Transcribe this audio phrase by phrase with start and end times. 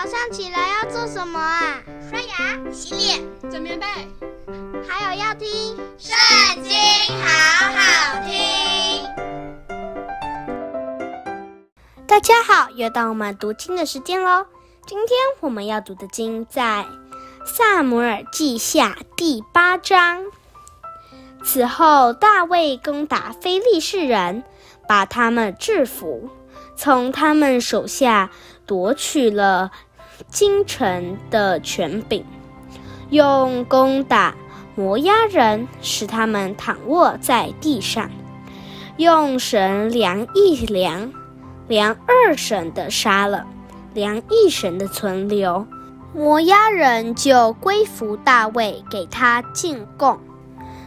[0.00, 1.82] 早上起来要做什么啊？
[2.08, 3.84] 刷牙、洗脸、整棉被，
[4.88, 5.48] 还有要听
[5.98, 6.16] 《圣
[6.62, 6.70] 经》，
[7.20, 7.26] 好
[7.74, 9.04] 好听。
[12.06, 14.46] 大家好，又到我们读经的时间喽。
[14.86, 16.86] 今天我们要读的经在
[17.44, 20.26] 《撒母耳记下》第八章。
[21.42, 24.44] 此后，大卫攻打非利士人，
[24.86, 26.30] 把他们制服。
[26.76, 28.30] 从他们手下
[28.64, 29.72] 夺取了
[30.30, 32.24] 京城的权柄，
[33.10, 34.34] 用攻打
[34.74, 38.10] 摩押人，使他们躺卧在地上，
[38.96, 41.12] 用绳量一量，
[41.68, 43.46] 量二绳的杀了，
[43.94, 45.66] 量一绳的存留。
[46.14, 50.18] 摩押人就归服大卫，给他进贡。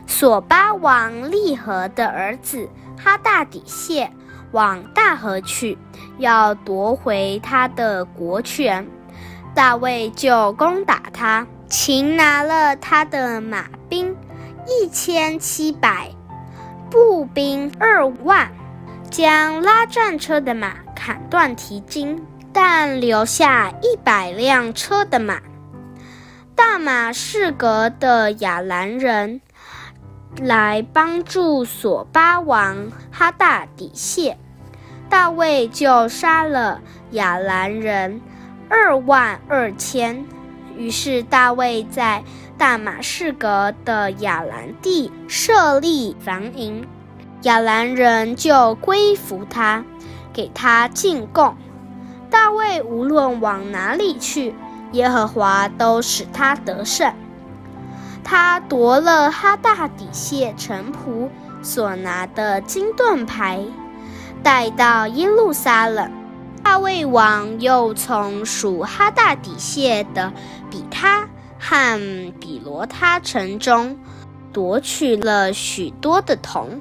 [0.08, 2.68] 索巴王利和的儿子
[2.98, 4.12] 哈大底谢。
[4.52, 5.78] 往大河去，
[6.18, 8.86] 要夺回他的国权。
[9.54, 14.16] 大卫就攻打他，擒拿了他的马兵
[14.66, 16.10] 一千七百，
[16.90, 18.50] 步兵二万，
[19.10, 25.42] 将拉战车的马砍断蹄筋，但留下一百辆车的马。
[26.56, 29.42] 大马士革的亚兰人
[30.38, 34.38] 来帮助索巴王哈大底谢。
[35.10, 36.82] 大卫就杀了
[37.12, 38.22] 亚兰人
[38.72, 40.26] 二万二千。
[40.78, 42.24] 于是大卫在
[42.58, 46.88] 大马士革的亚兰地设立防营，
[47.42, 49.84] 亚兰人就归服他，
[50.32, 51.58] 给他进贡。
[52.30, 54.56] 大卫无论往哪里去，
[54.94, 57.14] 耶和华都使他得胜。
[58.24, 61.28] 他夺了哈大底谢臣仆
[61.62, 63.62] 所拿的金盾牌。
[64.44, 66.10] 带到耶路撒冷，
[66.72, 70.32] 大卫王又从属哈大底谢的
[70.70, 71.28] 比他
[71.60, 74.00] 和比罗他城中
[74.54, 76.80] 夺取了许多的铜。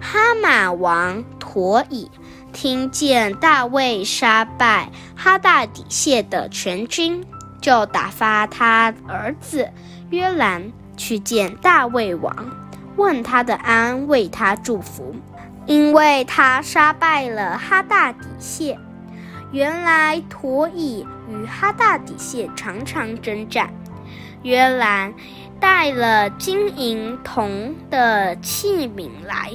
[0.00, 2.08] 哈马王陀以
[2.52, 7.26] 听见大卫杀败哈大底谢的全军，
[7.60, 9.68] 就打发他儿子
[10.10, 12.32] 约兰去见大卫王，
[12.94, 15.12] 问他的安，为他祝福。
[15.66, 18.78] 因为他杀败了哈大底谢，
[19.52, 23.72] 原来陀以与哈大底谢常常征战。
[24.42, 25.12] 约兰
[25.58, 29.52] 带了金银铜的器皿来，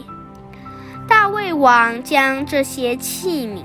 [1.07, 3.63] 大卫王将这些器皿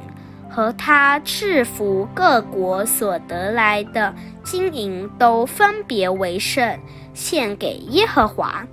[0.48, 6.78] 和他制服各国所得来的金银都分别为圣，
[7.12, 8.66] 献给耶和华。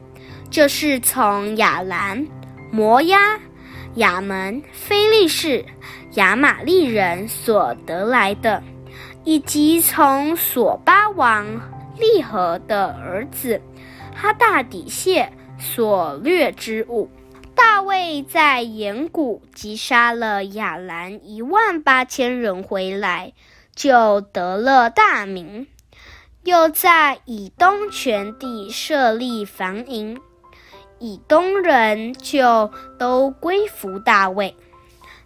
[0.49, 2.25] 这是从亚兰、
[2.71, 3.17] 摩押。
[3.97, 5.65] 亚门、非利士、
[6.13, 8.61] 亚玛力人所得来的，
[9.23, 11.45] 以及从索巴王
[11.97, 13.59] 利和的儿子
[14.15, 17.09] 哈大底谢所掠之物。
[17.55, 23.33] 大卫在盐谷击杀了亚兰一万八千人回来，
[23.75, 25.65] 就得了大名。
[26.43, 30.19] 又在以东全地设立防营。
[30.99, 34.55] 以东人就都归服大卫，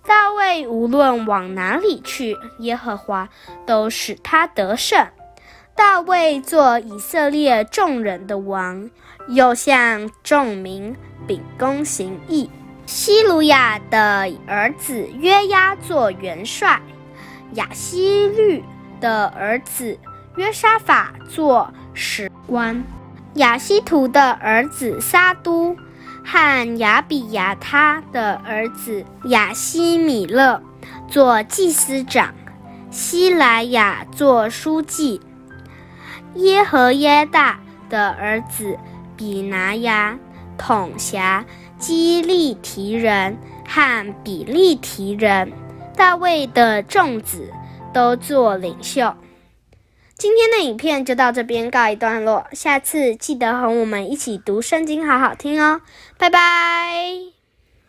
[0.05, 3.29] 大卫无论往哪里去，耶和华
[3.65, 5.07] 都使他得胜。
[5.75, 8.89] 大卫做以色列众人的王，
[9.29, 10.95] 又向众民
[11.25, 12.49] 秉公行义。
[12.85, 16.81] 西鲁雅的儿子约押做元帅，
[17.53, 18.61] 亚希律
[18.99, 19.97] 的儿子
[20.35, 22.83] 约沙法做史官。
[23.35, 25.77] 亚希图的儿子撒督
[26.23, 30.61] 和亚比亚他的儿子亚希米勒
[31.07, 32.33] 做祭司长，
[32.89, 35.21] 希莱雅做书记，
[36.35, 37.59] 耶和耶大
[37.89, 38.77] 的儿子
[39.15, 40.17] 比拿雅
[40.57, 41.45] 统辖
[41.77, 43.37] 基利提人
[43.67, 45.51] 和比利提人，
[45.95, 47.49] 大卫的众子
[47.93, 49.16] 都做领袖。
[50.22, 55.82] 今天的影片就到这边告一段落，下次记得和我们一起读圣经，好好听哦，
[56.20, 57.41] 拜拜。